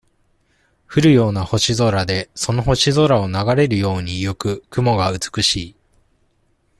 [0.91, 5.75] 降るような星空で、その星空を流れるように行く雲が美しい。